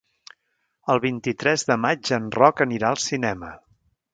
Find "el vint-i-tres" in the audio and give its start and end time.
0.93-1.65